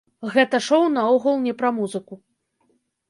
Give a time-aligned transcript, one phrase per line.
[0.35, 2.21] Гэта шоу наогул не пра музыку.